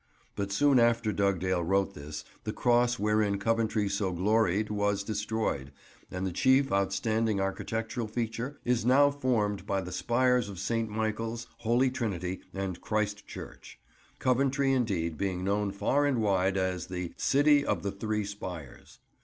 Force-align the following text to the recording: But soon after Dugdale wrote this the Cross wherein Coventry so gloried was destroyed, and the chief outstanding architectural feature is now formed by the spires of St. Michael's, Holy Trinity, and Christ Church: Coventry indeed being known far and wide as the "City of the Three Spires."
But 0.35 0.51
soon 0.51 0.79
after 0.79 1.11
Dugdale 1.11 1.63
wrote 1.63 1.93
this 1.93 2.25
the 2.43 2.51
Cross 2.51 2.97
wherein 2.97 3.37
Coventry 3.37 3.87
so 3.87 4.11
gloried 4.11 4.71
was 4.71 5.03
destroyed, 5.03 5.71
and 6.09 6.25
the 6.25 6.31
chief 6.31 6.71
outstanding 6.73 7.39
architectural 7.39 8.07
feature 8.07 8.59
is 8.65 8.83
now 8.83 9.11
formed 9.11 9.67
by 9.67 9.79
the 9.79 9.91
spires 9.91 10.49
of 10.49 10.57
St. 10.57 10.89
Michael's, 10.89 11.45
Holy 11.57 11.91
Trinity, 11.91 12.41
and 12.51 12.81
Christ 12.81 13.27
Church: 13.27 13.79
Coventry 14.17 14.73
indeed 14.73 15.19
being 15.19 15.43
known 15.43 15.71
far 15.71 16.07
and 16.07 16.19
wide 16.19 16.57
as 16.57 16.87
the 16.87 17.13
"City 17.15 17.63
of 17.63 17.83
the 17.83 17.91
Three 17.91 18.23
Spires." 18.25 18.97